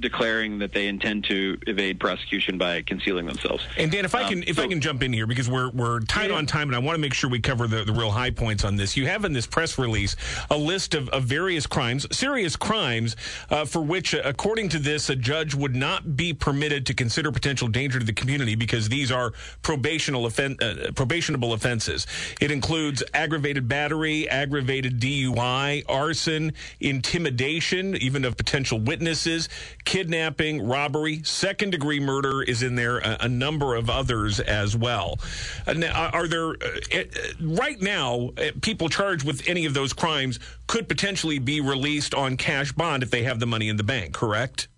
declaring 0.00 0.58
that 0.58 0.72
they 0.72 0.86
intend 0.86 1.24
to 1.24 1.58
evade 1.66 1.98
prosecution 2.00 2.58
by 2.58 2.82
concealing 2.82 3.26
themselves. 3.26 3.64
And 3.76 3.90
Dan, 3.90 4.04
if 4.04 4.14
I 4.14 4.28
can, 4.28 4.38
um, 4.38 4.44
if 4.46 4.56
so, 4.56 4.62
I 4.62 4.66
can 4.68 4.80
jump 4.80 5.02
in 5.02 5.12
here 5.12 5.26
because 5.26 5.48
we're 5.48 5.70
we're 5.70 6.00
tight 6.00 6.30
yeah. 6.30 6.36
on 6.36 6.46
time, 6.46 6.68
and 6.68 6.76
I 6.76 6.78
want 6.78 6.96
to 6.96 7.00
make 7.00 7.14
sure 7.14 7.30
we 7.30 7.40
cover 7.40 7.66
the, 7.66 7.84
the 7.84 7.92
real 7.92 8.10
high 8.10 8.30
points 8.30 8.64
on 8.64 8.76
this. 8.76 8.96
You 8.96 9.06
have 9.06 9.24
in 9.24 9.32
this 9.32 9.46
press 9.46 9.78
release 9.78 10.16
a 10.50 10.56
list 10.56 10.94
of, 10.94 11.08
of 11.10 11.24
various 11.24 11.66
crimes, 11.66 12.06
serious 12.16 12.56
crimes, 12.56 13.16
uh, 13.50 13.64
for 13.64 13.80
which, 13.80 14.14
uh, 14.14 14.22
according 14.24 14.68
to 14.70 14.78
this, 14.78 15.10
a 15.10 15.16
judge 15.16 15.54
would 15.54 15.74
not 15.74 16.16
be 16.16 16.32
permitted 16.32 16.86
to 16.86 16.94
consider 16.94 17.32
potential 17.32 17.68
danger 17.68 17.98
to 17.98 18.04
the 18.04 18.12
community 18.12 18.54
because 18.54 18.88
these 18.88 19.10
are 19.10 19.32
probational 19.62 20.26
offen- 20.26 20.56
uh, 20.60 20.92
probationable 20.92 21.52
offenses. 21.52 22.06
It 22.40 22.50
includes 22.50 23.02
aggravated 23.14 23.68
battery, 23.68 24.28
aggravated 24.28 25.00
DUI, 25.00 25.84
arson, 25.88 26.52
intimidation, 26.80 27.96
even 27.96 28.24
of 28.24 28.36
potential 28.36 28.78
witnesses 28.78 29.48
kidnapping, 29.86 30.66
robbery, 30.66 31.22
second 31.22 31.70
degree 31.70 32.00
murder 32.00 32.42
is 32.42 32.62
in 32.62 32.74
there, 32.74 32.98
a, 32.98 33.16
a 33.22 33.28
number 33.28 33.74
of 33.74 33.88
others 33.88 34.40
as 34.40 34.76
well. 34.76 35.18
Uh, 35.66 36.10
are 36.12 36.26
there, 36.26 36.50
uh, 36.50 36.78
uh, 36.94 37.04
right 37.40 37.80
now, 37.80 38.30
uh, 38.36 38.50
people 38.60 38.90
charged 38.90 39.24
with 39.24 39.48
any 39.48 39.64
of 39.64 39.72
those 39.72 39.94
crimes 39.94 40.38
could 40.66 40.88
potentially 40.88 41.38
be 41.38 41.62
released 41.62 42.14
on 42.14 42.36
cash 42.36 42.72
bond 42.72 43.02
if 43.02 43.10
they 43.10 43.22
have 43.22 43.40
the 43.40 43.46
money 43.46 43.68
in 43.68 43.76
the 43.76 43.84
bank, 43.84 44.12
correct? 44.12 44.68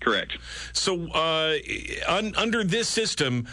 Correct. 0.00 0.36
So, 0.72 1.08
uh, 1.12 1.56
un- 2.06 2.34
under 2.36 2.62
this 2.62 2.88
system, 2.88 3.46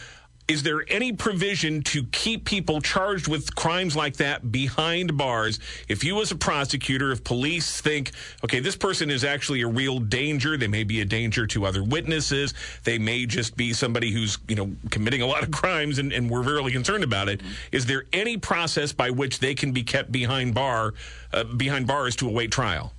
is 0.48 0.62
there 0.62 0.86
any 0.90 1.12
provision 1.12 1.82
to 1.82 2.04
keep 2.06 2.46
people 2.46 2.80
charged 2.80 3.28
with 3.28 3.56
crimes 3.56 3.96
like 3.96 4.18
that 4.18 4.52
behind 4.52 5.18
bars? 5.18 5.60
If 5.88 6.04
you, 6.04 6.22
as 6.22 6.32
a 6.32 6.36
prosecutor, 6.36 7.12
if 7.12 7.24
police 7.24 7.82
think, 7.82 8.12
okay, 8.44 8.60
this 8.60 8.76
person 8.76 9.10
is 9.10 9.24
actually 9.24 9.64
a 9.64 9.68
real 9.68 10.00
danger, 10.00 10.56
they 10.56 10.68
may 10.68 10.84
be 10.84 11.02
a 11.02 11.06
danger 11.06 11.48
to 11.48 11.66
other 11.66 11.84
witnesses, 11.84 12.54
they 12.84 13.00
may 13.00 13.26
just 13.26 13.58
be 13.58 13.74
somebody 13.74 14.12
who's, 14.12 14.38
you 14.48 14.56
know, 14.56 14.72
committing 14.92 15.24
a 15.24 15.26
lot 15.26 15.42
of 15.42 15.50
crimes 15.50 15.98
and, 15.98 16.14
and 16.14 16.30
we're 16.30 16.44
really 16.44 16.72
concerned 16.72 17.04
about 17.04 17.28
it. 17.28 17.42
Is 17.72 17.88
there 17.88 18.04
any 18.14 18.38
process 18.38 18.94
by 18.94 19.10
which 19.10 19.40
they 19.40 19.56
can 19.56 19.72
be 19.72 19.82
kept 19.82 20.12
behind 20.12 20.54
bar, 20.54 20.94
uh, 21.34 21.44
behind 21.44 21.88
bars 21.88 22.16
to 22.18 22.28
await 22.28 22.52
trial? 22.52 22.94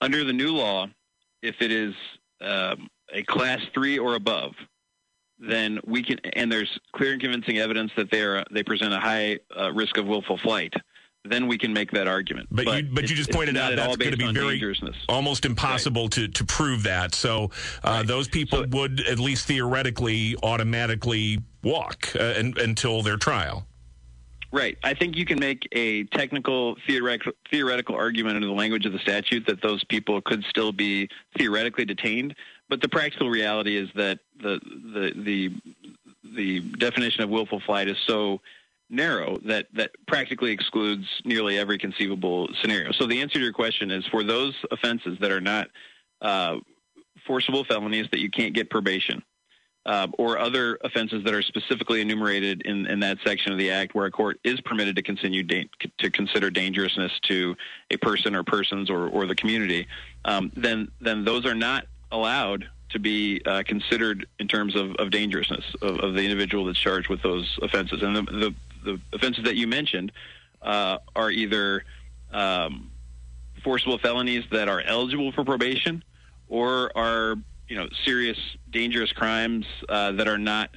Under 0.00 0.22
the 0.22 0.32
new 0.32 0.52
law, 0.52 0.86
if 1.42 1.56
it 1.60 1.72
is 1.72 1.94
um, 2.40 2.86
a 3.12 3.24
class 3.24 3.60
three 3.74 3.98
or 3.98 4.14
above, 4.14 4.52
then 5.38 5.78
we 5.84 6.02
can, 6.02 6.18
and 6.34 6.50
there's 6.50 6.78
clear 6.92 7.12
and 7.12 7.20
convincing 7.20 7.58
evidence 7.58 7.92
that 7.96 8.10
they 8.10 8.22
are 8.22 8.44
they 8.50 8.62
present 8.62 8.92
a 8.92 9.00
high 9.00 9.38
uh, 9.58 9.72
risk 9.72 9.96
of 9.96 10.06
willful 10.06 10.38
flight. 10.38 10.74
Then 11.24 11.46
we 11.46 11.58
can 11.58 11.72
make 11.72 11.90
that 11.90 12.08
argument. 12.08 12.48
But, 12.50 12.64
but 12.64 12.84
you, 12.84 12.90
but 12.92 13.10
you 13.10 13.16
just 13.16 13.30
pointed 13.30 13.56
out 13.56 13.74
that's 13.76 13.96
going 13.96 14.12
to 14.12 14.16
be 14.16 14.32
very 14.32 14.62
almost 15.08 15.44
impossible 15.44 16.04
right. 16.04 16.12
to, 16.12 16.28
to 16.28 16.44
prove 16.44 16.84
that. 16.84 17.14
So 17.14 17.50
uh, 17.84 17.88
right. 17.88 18.06
those 18.06 18.28
people 18.28 18.60
so, 18.60 18.66
would 18.70 19.00
at 19.06 19.18
least 19.18 19.46
theoretically 19.46 20.36
automatically 20.42 21.40
walk 21.62 22.14
uh, 22.18 22.34
in, 22.38 22.54
until 22.58 23.02
their 23.02 23.16
trial. 23.16 23.66
Right. 24.50 24.78
I 24.82 24.94
think 24.94 25.16
you 25.16 25.26
can 25.26 25.38
make 25.38 25.68
a 25.72 26.04
technical 26.04 26.76
theoretical, 26.86 27.32
theoretical 27.50 27.94
argument 27.96 28.36
under 28.36 28.48
the 28.48 28.54
language 28.54 28.86
of 28.86 28.92
the 28.92 28.98
statute 29.00 29.46
that 29.46 29.60
those 29.60 29.84
people 29.84 30.22
could 30.22 30.42
still 30.44 30.72
be 30.72 31.08
theoretically 31.36 31.84
detained 31.84 32.34
but 32.68 32.80
the 32.80 32.88
practical 32.88 33.28
reality 33.28 33.76
is 33.76 33.88
that 33.94 34.20
the 34.40 34.60
the 34.94 35.12
the 35.16 35.52
the 36.34 36.60
definition 36.60 37.22
of 37.22 37.30
willful 37.30 37.60
flight 37.60 37.88
is 37.88 37.96
so 38.06 38.40
narrow 38.90 39.38
that 39.44 39.66
that 39.74 39.90
practically 40.06 40.50
excludes 40.52 41.06
nearly 41.24 41.58
every 41.58 41.78
conceivable 41.78 42.48
scenario. 42.60 42.92
So 42.92 43.06
the 43.06 43.20
answer 43.20 43.34
to 43.34 43.40
your 43.40 43.52
question 43.52 43.90
is 43.90 44.06
for 44.06 44.22
those 44.22 44.54
offenses 44.70 45.18
that 45.20 45.30
are 45.30 45.40
not 45.40 45.68
uh, 46.20 46.56
forcible 47.26 47.64
felonies 47.64 48.06
that 48.12 48.20
you 48.20 48.30
can't 48.30 48.54
get 48.54 48.70
probation. 48.70 49.22
Uh, 49.86 50.06
or 50.18 50.38
other 50.38 50.78
offenses 50.84 51.24
that 51.24 51.32
are 51.32 51.40
specifically 51.40 52.02
enumerated 52.02 52.60
in, 52.66 52.84
in 52.88 53.00
that 53.00 53.16
section 53.24 53.52
of 53.52 53.58
the 53.58 53.70
act 53.70 53.94
where 53.94 54.04
a 54.04 54.10
court 54.10 54.38
is 54.44 54.60
permitted 54.60 54.94
to 54.94 55.02
continue 55.02 55.42
da- 55.42 55.66
to 55.98 56.10
consider 56.10 56.50
dangerousness 56.50 57.10
to 57.22 57.56
a 57.90 57.96
person 57.96 58.34
or 58.34 58.42
persons 58.42 58.90
or, 58.90 59.08
or 59.08 59.24
the 59.24 59.34
community, 59.34 59.86
um, 60.26 60.52
then 60.56 60.90
then 61.00 61.24
those 61.24 61.46
are 61.46 61.54
not 61.54 61.86
allowed 62.10 62.68
to 62.90 62.98
be 62.98 63.42
uh, 63.44 63.62
considered 63.66 64.26
in 64.38 64.48
terms 64.48 64.74
of, 64.74 64.94
of 64.96 65.10
dangerousness 65.10 65.64
of, 65.82 65.98
of, 66.00 66.14
the 66.14 66.22
individual 66.22 66.64
that's 66.64 66.78
charged 66.78 67.08
with 67.08 67.22
those 67.22 67.58
offenses. 67.62 68.02
And 68.02 68.16
the, 68.16 68.22
the, 68.22 68.54
the 68.84 69.00
offenses 69.12 69.44
that 69.44 69.56
you 69.56 69.66
mentioned 69.66 70.10
uh, 70.62 70.98
are 71.14 71.30
either 71.30 71.84
um, 72.32 72.90
forcible 73.62 73.98
felonies 73.98 74.44
that 74.52 74.68
are 74.68 74.80
eligible 74.80 75.32
for 75.32 75.44
probation 75.44 76.02
or 76.48 76.96
are 76.96 77.36
you 77.68 77.76
know 77.76 77.88
serious 78.04 78.38
dangerous 78.70 79.12
crimes 79.12 79.66
uh, 79.88 80.12
that 80.12 80.26
are 80.28 80.38
not 80.38 80.70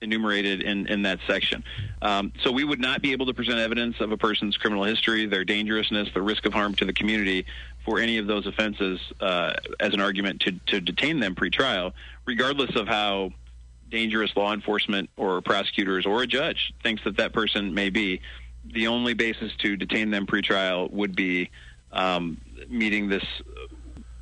enumerated 0.00 0.60
in, 0.60 0.86
in 0.86 1.02
that 1.02 1.18
section. 1.26 1.64
Um, 2.02 2.32
so 2.42 2.52
we 2.52 2.64
would 2.64 2.80
not 2.80 3.00
be 3.00 3.12
able 3.12 3.26
to 3.26 3.32
present 3.32 3.58
evidence 3.58 4.00
of 4.00 4.12
a 4.12 4.16
person's 4.16 4.56
criminal 4.56 4.84
history, 4.84 5.24
their 5.26 5.44
dangerousness, 5.44 6.10
the 6.12 6.20
risk 6.20 6.44
of 6.44 6.52
harm 6.52 6.74
to 6.74 6.84
the 6.84 6.92
community 6.92 7.46
for 7.84 8.00
any 8.00 8.18
of 8.18 8.26
those 8.26 8.46
offenses 8.46 9.00
uh, 9.20 9.54
as 9.80 9.92
an 9.94 10.00
argument 10.00 10.40
to, 10.40 10.52
to 10.66 10.80
detain 10.80 11.20
them 11.20 11.34
pretrial, 11.34 11.92
regardless 12.24 12.74
of 12.76 12.88
how 12.88 13.30
dangerous 13.90 14.34
law 14.36 14.52
enforcement 14.52 15.10
or 15.16 15.40
prosecutors 15.40 16.06
or 16.06 16.22
a 16.22 16.26
judge 16.26 16.72
thinks 16.82 17.04
that 17.04 17.16
that 17.16 17.32
person 17.32 17.74
may 17.74 17.90
be. 17.90 18.20
The 18.64 18.86
only 18.86 19.12
basis 19.12 19.52
to 19.58 19.76
detain 19.76 20.10
them 20.10 20.26
pretrial 20.26 20.90
would 20.90 21.14
be 21.14 21.50
um, 21.92 22.40
meeting 22.68 23.08
this 23.08 23.24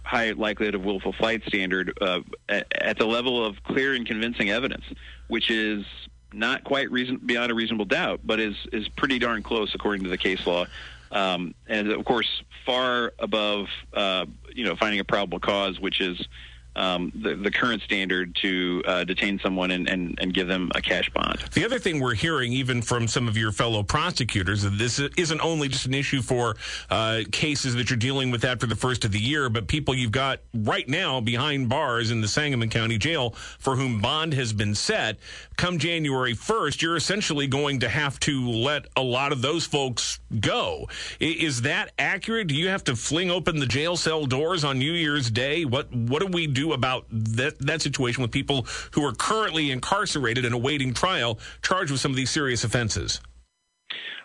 high 0.03 0.33
likelihood 0.33 0.75
of 0.75 0.85
willful 0.85 1.13
flight 1.13 1.43
standard 1.47 1.97
uh, 2.01 2.21
at, 2.49 2.67
at, 2.73 2.99
the 2.99 3.07
level 3.07 3.43
of 3.45 3.63
clear 3.63 3.95
and 3.95 4.05
convincing 4.05 4.51
evidence, 4.51 4.85
which 5.29 5.51
is 5.51 5.85
not 6.33 6.65
quite 6.65 6.91
reason 6.91 7.19
beyond 7.25 7.51
a 7.51 7.55
reasonable 7.55 7.85
doubt, 7.85 8.21
but 8.25 8.41
is 8.41 8.57
is 8.73 8.89
pretty 8.89 9.19
darn 9.19 9.43
close 9.43 9.75
according 9.75 10.05
to 10.05 10.11
the 10.11 10.19
case 10.19 10.47
law. 10.47 10.67
Um, 11.11 11.55
and 11.67 11.91
of 11.91 12.05
course 12.05 12.43
far 12.65 13.13
above 13.19 13.69
uh, 13.93 14.27
you 14.55 14.65
know 14.65 14.77
finding 14.77 15.01
a 15.01 15.05
probable 15.05 15.41
cause, 15.41 15.79
which 15.81 16.01
is 16.01 16.27
um, 16.77 17.13
the, 17.15 17.35
the, 17.35 17.51
current 17.51 17.83
standard 17.83 18.35
to 18.37 18.83
uh, 18.87 19.05
detain 19.05 19.39
someone 19.41 19.71
and, 19.71 19.89
and, 19.89 20.19
and, 20.21 20.33
give 20.33 20.49
them 20.49 20.71
a 20.75 20.81
cash 20.81 21.11
bond. 21.11 21.39
The 21.53 21.67
other 21.67 21.79
thing 21.79 22.01
we're 22.01 22.15
hearing, 22.15 22.53
even 22.55 22.81
from 22.81 23.07
some 23.09 23.29
of 23.29 23.37
your 23.37 23.53
fellow 23.53 23.83
prosecutors, 23.83 24.63
that 24.63 24.79
this 24.79 24.99
isn't 24.99 25.41
only 25.43 25.69
just 25.69 25.85
an 25.85 25.93
issue 25.93 26.23
for 26.23 26.57
uh, 26.89 27.21
cases 27.31 27.75
that 27.75 27.91
you're 27.91 27.99
dealing 27.99 28.31
with 28.31 28.45
after 28.45 28.67
the 28.67 28.75
first 28.75 29.05
of 29.05 29.13
the 29.13 29.21
year, 29.21 29.51
but 29.51 29.69
people 29.69 29.95
you've 29.95 30.13
got 30.13 30.41
right 30.55 30.89
now 30.89 31.21
behind 31.21 31.69
bars 31.69 32.11
in 32.11 32.23
the 32.23 32.29
Sangamon 32.29 32.71
County 32.71 32.97
Jail 32.97 33.31
for 33.59 33.77
whom 33.77 34.01
bond 34.01 34.33
has 34.33 34.55
been 34.55 34.75
set. 34.75 35.19
Come 35.57 35.79
January 35.79 36.35
1st, 36.35 36.81
you're 36.81 36.97
essentially 36.97 37.47
going 37.47 37.81
to 37.81 37.89
have 37.91 38.19
to 38.21 38.49
let 38.49 38.87
a 38.97 39.03
lot 39.03 39.33
of 39.33 39.43
those 39.43 39.67
folks 39.67 40.21
go. 40.41 40.89
Is 41.21 41.63
that 41.63 41.93
accurate? 41.99 42.47
Do 42.47 42.55
you 42.55 42.69
have 42.69 42.85
to 42.85 42.97
fling 42.97 43.31
open 43.31 43.59
the 43.59 43.67
jail 43.67 43.99
cell 43.99 44.25
doors 44.25 44.65
on 44.65 44.79
New 44.79 44.93
Year's 44.93 45.31
Day? 45.31 45.67
What 45.67 45.93
what 45.93 46.21
do 46.21 46.27
we 46.29 46.47
do? 46.47 46.62
Do 46.63 46.73
about 46.73 47.07
that, 47.11 47.59
that 47.59 47.83
situation 47.83 48.23
with 48.23 48.31
people 48.31 48.67
who 48.93 49.05
are 49.05 49.13
currently 49.13 49.71
incarcerated 49.71 50.45
and 50.45 50.55
awaiting 50.55 50.95
trial, 50.95 51.39
charged 51.63 51.91
with 51.91 52.01
some 52.01 52.13
of 52.13 52.17
these 52.17 52.31
serious 52.31 52.65
offenses? 52.65 53.21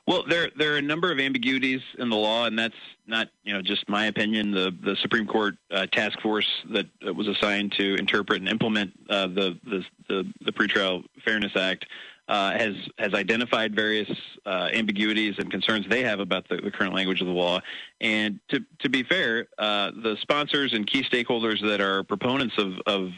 Well, 0.05 0.23
there 0.25 0.49
there 0.57 0.73
are 0.73 0.77
a 0.77 0.81
number 0.81 1.11
of 1.11 1.19
ambiguities 1.19 1.81
in 1.99 2.09
the 2.09 2.15
law, 2.15 2.45
and 2.45 2.57
that's 2.57 2.75
not 3.07 3.27
you 3.43 3.53
know 3.53 3.61
just 3.61 3.89
my 3.89 4.05
opinion. 4.05 4.51
The 4.51 4.73
the 4.81 4.95
Supreme 5.01 5.27
Court 5.27 5.55
uh, 5.69 5.85
task 5.87 6.21
force 6.21 6.47
that 6.71 6.85
was 7.13 7.27
assigned 7.27 7.73
to 7.73 7.95
interpret 7.95 8.39
and 8.39 8.47
implement 8.47 8.91
uh, 9.09 9.27
the, 9.27 9.59
the 9.65 9.83
the 10.07 10.33
the 10.45 10.51
pretrial 10.53 11.03
Fairness 11.25 11.51
Act 11.57 11.85
uh, 12.27 12.51
has 12.51 12.75
has 12.97 13.13
identified 13.13 13.75
various 13.75 14.09
uh, 14.45 14.69
ambiguities 14.73 15.35
and 15.37 15.49
concerns 15.49 15.85
they 15.89 16.03
have 16.03 16.19
about 16.19 16.47
the, 16.49 16.57
the, 16.57 16.71
current 16.71 16.93
language 16.93 17.21
of 17.21 17.27
the 17.27 17.33
law. 17.33 17.59
And 18.01 18.39
to 18.49 18.59
to 18.79 18.89
be 18.89 19.03
fair, 19.03 19.47
uh, 19.57 19.91
the 19.91 20.17
sponsors 20.21 20.73
and 20.73 20.85
key 20.85 21.03
stakeholders 21.03 21.61
that 21.61 21.79
are 21.79 22.03
proponents 22.03 22.55
of, 22.57 22.73
of 22.85 23.11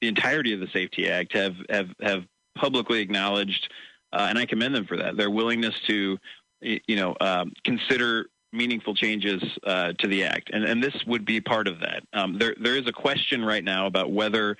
the 0.00 0.08
entirety 0.08 0.54
of 0.54 0.60
the 0.60 0.68
SAFE-T 0.72 1.08
Act 1.08 1.36
have 1.36 1.56
have 1.68 1.88
have 2.00 2.24
publicly 2.56 3.00
acknowledged, 3.00 3.70
uh, 4.12 4.26
and 4.30 4.38
I 4.38 4.46
commend 4.46 4.74
them 4.74 4.86
for 4.86 4.96
that. 4.96 5.16
Their 5.16 5.30
willingness 5.30 5.78
to 5.86 6.18
you 6.62 6.96
know 6.96 7.16
um, 7.20 7.52
consider 7.64 8.26
meaningful 8.52 8.94
changes 8.94 9.42
uh, 9.64 9.92
to 9.98 10.06
the 10.06 10.24
act, 10.24 10.50
and 10.52 10.64
and 10.64 10.82
this 10.82 10.94
would 11.06 11.26
be 11.26 11.40
part 11.40 11.68
of 11.68 11.80
that. 11.80 12.02
Um, 12.14 12.38
there 12.38 12.54
there 12.58 12.76
is 12.76 12.86
a 12.86 12.92
question 12.92 13.44
right 13.44 13.64
now 13.64 13.86
about 13.86 14.10
whether 14.10 14.56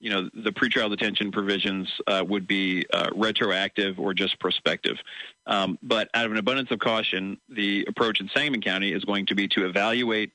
you 0.00 0.10
know, 0.10 0.28
the 0.34 0.52
pretrial 0.52 0.90
detention 0.90 1.32
provisions 1.32 1.88
uh, 2.06 2.22
would 2.26 2.46
be 2.46 2.84
uh, 2.92 3.08
retroactive 3.14 3.98
or 3.98 4.12
just 4.12 4.38
prospective. 4.38 4.98
Um, 5.46 5.78
but 5.82 6.08
out 6.14 6.26
of 6.26 6.32
an 6.32 6.38
abundance 6.38 6.70
of 6.70 6.78
caution, 6.78 7.38
the 7.48 7.84
approach 7.88 8.20
in 8.20 8.28
Sangamon 8.34 8.60
County 8.60 8.92
is 8.92 9.04
going 9.04 9.26
to 9.26 9.34
be 9.34 9.48
to 9.48 9.66
evaluate 9.66 10.32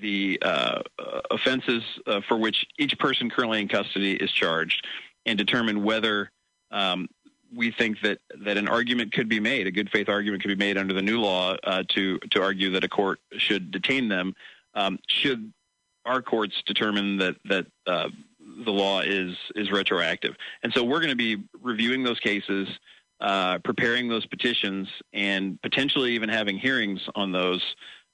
the 0.00 0.38
uh, 0.42 0.82
offenses 1.30 1.82
uh, 2.06 2.20
for 2.26 2.36
which 2.36 2.66
each 2.78 2.98
person 2.98 3.30
currently 3.30 3.60
in 3.60 3.68
custody 3.68 4.14
is 4.14 4.30
charged 4.30 4.86
and 5.26 5.38
determine 5.38 5.82
whether 5.82 6.30
um, 6.70 7.08
we 7.54 7.70
think 7.70 8.00
that, 8.02 8.18
that 8.40 8.56
an 8.56 8.68
argument 8.68 9.12
could 9.12 9.28
be 9.28 9.40
made, 9.40 9.66
a 9.66 9.70
good 9.70 9.90
faith 9.90 10.08
argument 10.08 10.42
could 10.42 10.56
be 10.56 10.64
made 10.66 10.76
under 10.76 10.94
the 10.94 11.02
new 11.02 11.20
law 11.20 11.56
uh, 11.64 11.82
to 11.88 12.18
to 12.30 12.42
argue 12.42 12.70
that 12.70 12.84
a 12.84 12.88
court 12.88 13.20
should 13.36 13.70
detain 13.70 14.08
them. 14.08 14.34
Um, 14.74 14.98
should 15.08 15.52
our 16.04 16.22
courts 16.22 16.62
determine 16.66 17.18
that 17.18 17.36
that 17.46 17.66
uh, 17.86 18.08
the 18.64 18.70
law 18.70 19.00
is 19.00 19.36
is 19.54 19.70
retroactive, 19.70 20.34
and 20.62 20.72
so 20.72 20.84
we're 20.84 21.00
going 21.00 21.10
to 21.10 21.16
be 21.16 21.42
reviewing 21.62 22.02
those 22.02 22.20
cases, 22.20 22.68
uh, 23.20 23.58
preparing 23.58 24.08
those 24.08 24.26
petitions, 24.26 24.88
and 25.12 25.60
potentially 25.62 26.12
even 26.12 26.28
having 26.28 26.58
hearings 26.58 27.00
on 27.14 27.32
those 27.32 27.62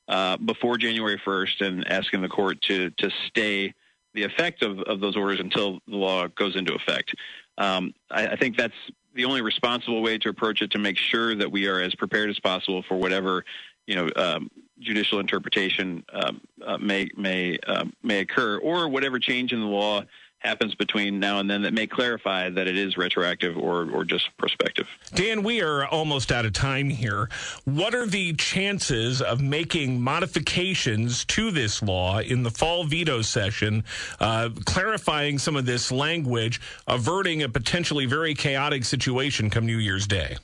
uh, 0.08 0.36
before 0.36 0.76
January 0.76 1.20
1st, 1.24 1.66
and 1.66 1.90
asking 1.90 2.22
the 2.22 2.28
court 2.28 2.60
to 2.62 2.90
to 2.90 3.10
stay 3.28 3.74
the 4.14 4.22
effect 4.22 4.62
of, 4.62 4.78
of 4.82 5.00
those 5.00 5.16
orders 5.16 5.40
until 5.40 5.80
the 5.88 5.96
law 5.96 6.28
goes 6.28 6.56
into 6.56 6.72
effect. 6.74 7.14
Um, 7.58 7.94
I, 8.10 8.28
I, 8.28 8.36
think 8.36 8.56
that's 8.56 8.74
the 9.14 9.24
only 9.24 9.42
responsible 9.42 10.02
way 10.02 10.18
to 10.18 10.28
approach 10.28 10.62
it 10.62 10.70
to 10.72 10.78
make 10.78 10.96
sure 10.96 11.34
that 11.34 11.50
we 11.50 11.66
are 11.66 11.80
as 11.80 11.94
prepared 11.94 12.30
as 12.30 12.38
possible 12.38 12.82
for 12.88 12.96
whatever 12.96 13.44
you 13.86 13.96
know 13.96 14.08
um, 14.16 14.50
judicial 14.80 15.20
interpretation 15.20 16.04
um, 16.12 16.40
uh, 16.64 16.78
may 16.78 17.08
may 17.16 17.58
uh, 17.66 17.84
may 18.02 18.20
occur 18.20 18.58
or 18.58 18.88
whatever 18.88 19.18
change 19.18 19.52
in 19.52 19.60
the 19.60 19.66
law 19.66 20.02
happens 20.44 20.74
between 20.74 21.18
now 21.18 21.38
and 21.38 21.50
then 21.50 21.62
that 21.62 21.72
may 21.72 21.86
clarify 21.86 22.50
that 22.50 22.66
it 22.66 22.76
is 22.76 22.96
retroactive 22.96 23.56
or, 23.56 23.90
or 23.90 24.04
just 24.04 24.28
prospective. 24.36 24.86
Dan, 25.14 25.42
we 25.42 25.62
are 25.62 25.86
almost 25.86 26.30
out 26.30 26.44
of 26.44 26.52
time 26.52 26.90
here. 26.90 27.28
What 27.64 27.94
are 27.94 28.06
the 28.06 28.34
chances 28.34 29.22
of 29.22 29.40
making 29.40 30.00
modifications 30.00 31.24
to 31.26 31.50
this 31.50 31.82
law 31.82 32.20
in 32.20 32.42
the 32.42 32.50
fall 32.50 32.84
veto 32.84 33.22
session, 33.22 33.84
uh, 34.20 34.50
clarifying 34.64 35.38
some 35.38 35.56
of 35.56 35.66
this 35.66 35.90
language, 35.90 36.60
averting 36.86 37.42
a 37.42 37.48
potentially 37.48 38.06
very 38.06 38.34
chaotic 38.34 38.84
situation 38.84 39.50
come 39.50 39.66
New 39.66 39.78
Year's 39.78 40.06
Day? 40.06 40.36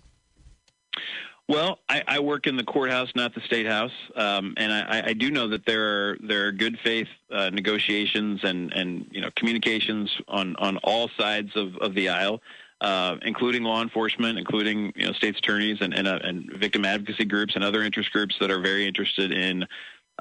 Well, 1.51 1.81
I, 1.89 2.05
I, 2.07 2.21
work 2.21 2.47
in 2.47 2.57
the 2.57 2.63
courthouse, 2.63 3.09
not 3.17 3.35
the 3.35 3.41
state 3.41 3.67
house, 3.67 3.91
um, 4.15 4.55
and 4.57 4.73
I, 4.73 5.09
I, 5.09 5.13
do 5.15 5.33
know 5.33 5.49
that 5.49 5.67
there 5.67 5.83
are 5.83 6.17
there 6.23 6.47
are 6.47 6.53
good 6.53 6.79
faith 6.85 7.09
uh, 7.29 7.51
negotiations 7.51 8.45
and 8.45 8.73
and 8.73 9.09
you 9.11 9.21
know 9.21 9.31
communications 9.35 10.17
on 10.29 10.55
on 10.61 10.77
all 10.85 11.11
sides 11.19 11.51
of, 11.57 11.77
of 11.79 11.97
the 11.97 12.09
aisle, 12.09 12.41
uh, 12.81 13.17
including 13.23 13.65
law 13.65 13.83
enforcement, 13.83 14.39
including 14.39 14.93
you 14.95 15.09
know 15.09 15.13
states 15.13 15.41
attorneys 15.41 15.79
and 15.81 15.93
and, 15.93 16.07
uh, 16.07 16.21
and, 16.23 16.53
victim 16.53 16.85
advocacy 16.85 17.25
groups 17.25 17.57
and 17.57 17.65
other 17.65 17.83
interest 17.83 18.13
groups 18.13 18.37
that 18.39 18.53
are 18.53 18.61
very 18.61 18.87
interested 18.87 19.33
in. 19.33 19.67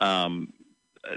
Um, 0.01 0.51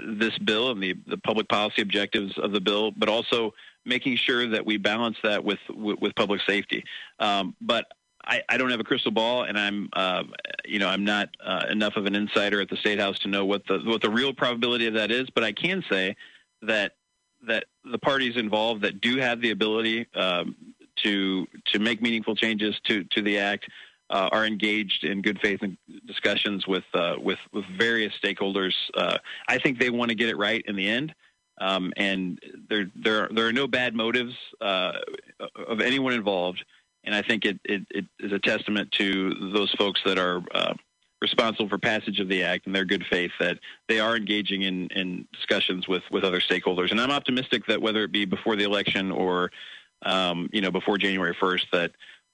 this 0.05 0.37
bill 0.37 0.71
and 0.71 0.81
the, 0.81 0.95
the 1.07 1.17
public 1.17 1.49
policy 1.49 1.81
objectives 1.81 2.37
of 2.37 2.51
the 2.51 2.61
bill, 2.61 2.91
but 2.91 3.09
also 3.09 3.53
making 3.83 4.15
sure 4.17 4.47
that 4.47 4.63
we 4.63 4.77
balance 4.77 5.17
that 5.23 5.43
with 5.43 5.59
with, 5.69 6.15
public 6.15 6.41
safety. 6.47 6.83
Um, 7.19 7.55
but 7.59 7.87
I, 8.25 8.41
I 8.49 8.57
don't 8.57 8.69
have 8.69 8.79
a 8.79 8.83
crystal 8.83 9.11
ball, 9.11 9.43
and 9.43 9.57
I'm, 9.57 9.89
uh, 9.93 10.23
you 10.65 10.79
know, 10.79 10.87
I'm 10.87 11.03
not 11.03 11.29
uh, 11.43 11.65
enough 11.69 11.97
of 11.97 12.05
an 12.05 12.15
insider 12.15 12.61
at 12.61 12.69
the 12.69 12.77
state 12.77 12.99
house 12.99 13.19
to 13.19 13.27
know 13.27 13.45
what 13.45 13.65
the 13.67 13.79
what 13.79 14.01
the 14.01 14.09
real 14.09 14.33
probability 14.33 14.87
of 14.87 14.93
that 14.93 15.11
is. 15.11 15.29
But 15.29 15.43
I 15.43 15.51
can 15.51 15.83
say 15.89 16.15
that 16.61 16.93
that 17.45 17.65
the 17.83 17.97
parties 17.97 18.37
involved 18.37 18.83
that 18.83 19.01
do 19.01 19.17
have 19.17 19.41
the 19.41 19.51
ability 19.51 20.07
um, 20.15 20.55
to 21.03 21.47
to 21.73 21.79
make 21.79 22.01
meaningful 22.01 22.35
changes 22.35 22.75
to 22.85 23.03
to 23.05 23.21
the 23.21 23.39
act 23.39 23.69
uh, 24.09 24.29
are 24.31 24.45
engaged 24.45 25.03
in 25.03 25.21
good 25.21 25.39
faith 25.41 25.59
discussions 26.05 26.65
with 26.67 26.85
uh, 26.93 27.15
with 27.21 27.39
with 27.51 27.65
various 27.77 28.13
stakeholders. 28.23 28.73
Uh, 28.95 29.17
I 29.47 29.57
think 29.57 29.79
they 29.79 29.89
want 29.89 30.09
to 30.09 30.15
get 30.15 30.29
it 30.29 30.37
right 30.37 30.63
in 30.67 30.75
the 30.75 30.87
end. 30.87 31.13
Um, 31.61 31.93
and 31.97 32.39
there, 32.67 32.89
there, 32.95 33.29
there 33.31 33.47
are 33.47 33.53
no 33.53 33.67
bad 33.67 33.93
motives 33.93 34.33
uh, 34.59 34.93
of 35.67 35.81
anyone 35.81 36.13
involved 36.13 36.65
and 37.03 37.13
I 37.13 37.21
think 37.21 37.45
it, 37.45 37.59
it, 37.63 37.81
it 37.89 38.05
is 38.19 38.31
a 38.31 38.39
testament 38.39 38.91
to 38.93 39.51
those 39.53 39.71
folks 39.73 40.01
that 40.05 40.17
are 40.17 40.41
uh, 40.53 40.73
responsible 41.21 41.69
for 41.69 41.77
passage 41.77 42.19
of 42.19 42.27
the 42.27 42.43
act 42.43 42.65
and 42.65 42.75
their 42.75 42.85
good 42.85 43.05
faith 43.05 43.31
that 43.39 43.57
they 43.87 43.99
are 43.99 44.15
engaging 44.15 44.63
in, 44.63 44.87
in 44.89 45.27
discussions 45.31 45.87
with, 45.87 46.03
with 46.11 46.23
other 46.23 46.39
stakeholders. 46.39 46.91
And 46.91 46.99
I'm 46.99 47.11
optimistic 47.11 47.65
that 47.67 47.81
whether 47.81 48.03
it 48.03 48.11
be 48.11 48.25
before 48.25 48.55
the 48.55 48.65
election 48.65 49.11
or 49.11 49.51
um, 50.05 50.49
you 50.51 50.61
know 50.61 50.71
before 50.71 50.97
January 50.97 51.33
1st, 51.33 51.65
that 51.71 51.91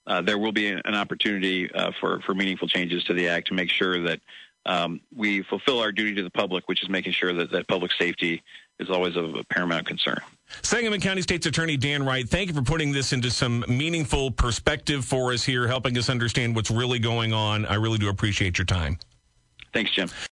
uh, 0.07 0.21
there 0.21 0.39
will 0.39 0.51
be 0.51 0.67
an 0.69 0.95
opportunity 0.95 1.71
uh, 1.71 1.91
for 1.99 2.19
for 2.21 2.33
meaningful 2.33 2.67
changes 2.67 3.03
to 3.03 3.13
the 3.13 3.29
act 3.29 3.47
to 3.49 3.53
make 3.53 3.69
sure 3.69 4.01
that 4.01 4.19
um, 4.65 5.01
we 5.15 5.43
fulfill 5.43 5.79
our 5.79 5.91
duty 5.91 6.15
to 6.15 6.23
the 6.23 6.31
public, 6.31 6.67
which 6.67 6.81
is 6.83 6.89
making 6.89 7.13
sure 7.13 7.31
that, 7.33 7.51
that 7.51 7.67
public 7.67 7.91
safety 7.93 8.41
is 8.79 8.89
always 8.89 9.15
of 9.15 9.35
a 9.35 9.43
paramount 9.43 9.85
concern. 9.85 10.19
Sangamon 10.61 11.01
County 11.01 11.21
State's 11.21 11.45
Attorney 11.45 11.77
Dan 11.77 12.03
Wright, 12.03 12.27
thank 12.27 12.49
you 12.49 12.53
for 12.53 12.61
putting 12.61 12.91
this 12.91 13.13
into 13.13 13.31
some 13.31 13.63
meaningful 13.67 14.31
perspective 14.31 15.05
for 15.05 15.33
us 15.33 15.43
here, 15.43 15.67
helping 15.67 15.97
us 15.97 16.09
understand 16.09 16.55
what's 16.55 16.71
really 16.71 16.99
going 16.99 17.33
on. 17.33 17.65
I 17.65 17.75
really 17.75 17.97
do 17.97 18.09
appreciate 18.09 18.57
your 18.57 18.65
time. 18.65 18.99
Thanks, 19.73 19.91
Jim. 19.91 20.09